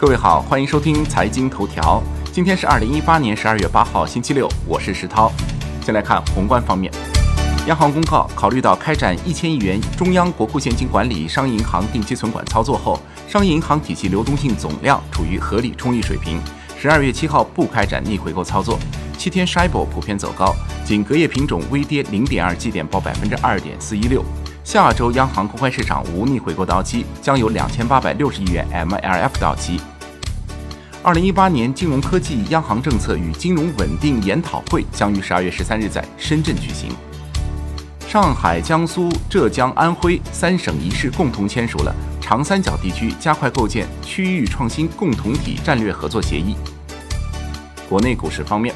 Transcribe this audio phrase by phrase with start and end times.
[0.00, 2.02] 各位好，欢迎收听财经头条。
[2.32, 5.30] 今天是二零一八年十二月八号，星期六，我是石涛。
[5.84, 6.90] 先来看宏观方面，
[7.66, 16.40] 央行公告，考虑到开展一千亿元中央国库现金管理商业银行定期存款操作后，商业银行体系流动性总量处于合理充裕水平，
[16.78, 18.78] 十二月七号不开展逆回购操作。
[19.18, 24.24] 七天 s h i b o 普遍走高，仅隔夜品种微跌零点二基点，报百分之二点四一六。
[24.70, 29.80] 下周央行公开市场无逆回购到期，将有两千八百六十亿元 MLF 到期。
[31.02, 36.92] 二零一八年金融科技央行政策与金融稳定研讨会将于十二月十三日在深圳举行。
[38.06, 46.54] 上海、江苏、浙江、安徽三省一市共同签署了长三角地区加快构建区域创新共同体战略合作协议。
[47.88, 48.72] 国内股市方面。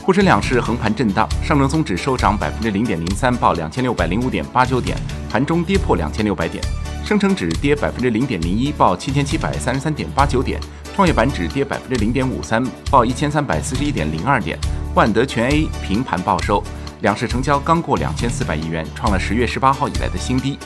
[0.00, 4.94] 沪深两市横盘震荡，上证综指收涨百分之零点零三，报两千六百零五点八九点，
[5.34, 6.62] 盘中跌破两千六百点；
[7.04, 10.60] 深成指跌百分之零点零一，报七千七百三十三点八九点；
[10.94, 14.56] 创业板指跌百分之零点五三，报一千三百四十一点零二点；
[14.94, 16.62] 万德全 A 平盘报收。
[17.00, 20.56] 两市成交刚过两千四百亿元，创了十月十八号以来的新低。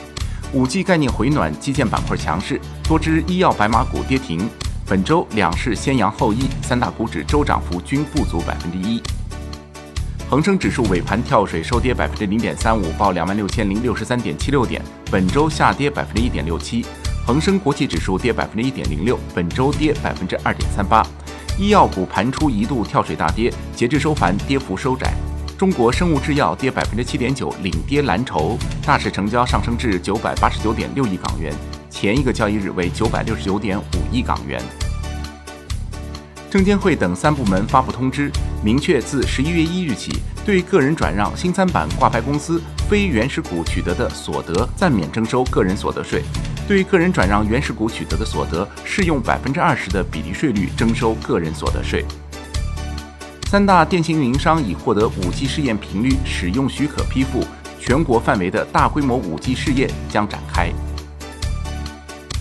[0.52, 4.50] 五 G 概念回暖，基建板块强势，多只医药白马股跌停。
[4.84, 9.02] 本周两市先扬后抑，三大股指周涨幅均不足百分之一。
[10.30, 16.84] 恒生指数尾盘跳水收跌百分之零点三五，报两万六千零六十三点七六点，本周下跌百分之一点六七。
[17.26, 21.02] 恒生国际指数跌百分之一点零六，本周跌百分之二点三八。
[21.58, 25.14] 医药股盘初一度跳水大跌，截至收盘跌幅收窄。
[25.56, 28.58] 中国生物制药跌百分之七点九，领跌蓝筹。
[28.84, 31.54] 大市成交上升至九百八十九点六亿港元，
[31.88, 33.82] 前一个交易日为九百六十九点五
[34.12, 34.60] 亿港元。
[36.50, 38.30] 证监会等三部门发布通知，
[38.62, 40.12] 明确自十一月一日起，
[40.44, 46.20] 对个人转让新三板挂牌公司非原始股取得的所得暂免征收个人所得税；
[46.66, 52.04] 对个人转让原始股取得的所得，适用百分之二十的比例税率征收个人所得税。
[53.46, 57.44] 三大电信运营商已获得五 G 试验频率使用许可批复，
[57.80, 60.72] 全国范围的大规模五 G 试验将展开。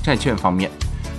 [0.03, 0.71] 债券方面。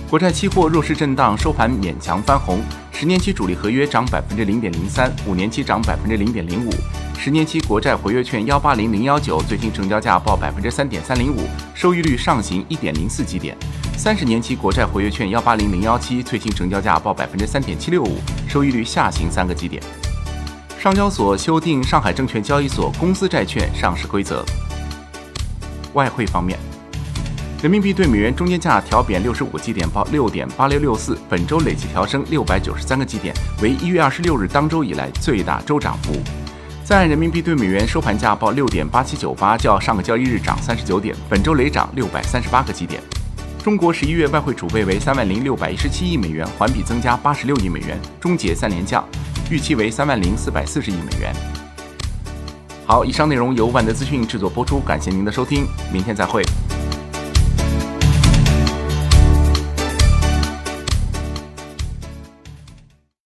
[0.09, 2.63] 国债期货弱势震荡，收盘勉强翻红。
[2.91, 6.71] 十年期主力合约涨百分之零点零三，五年期涨百分之零点零五。
[7.19, 13.55] 十年期国债活跃券幺八零零幺九最新成交价报百分之三点三零五，收益率上行一点零四基点。
[13.95, 18.17] 三十年期国债活跃券幺八零零幺七最新成交价报百分之三点七六五，
[18.47, 19.79] 收益率下行三个基点。
[20.79, 24.43] 上交所修订上海证券交易所公司债券上市规则。
[25.93, 26.57] 外汇方面。
[27.61, 36.13] 人民币对美元中间价调贬六十五基点，报六点八六六四，本周累计调升六百九十三个基点，为一月二十六日当周以来最大周涨幅。
[36.85, 43.01] 在人民币对美元收盘价报六点八七九八，较上个交易日涨三十九点，本周累涨六百三十八个基点。
[43.61, 49.03] 中国十一月外汇储备为三万零六百一十七亿美元，环比增加八十六亿美元，终结三连降，
[49.51, 51.35] 预期为三万零四百四十亿美元。
[52.85, 56.41] 好，以上内容由万德资讯制作播出，感谢您的收听，明天再会。